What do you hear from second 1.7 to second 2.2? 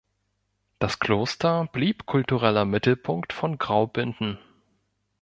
blieb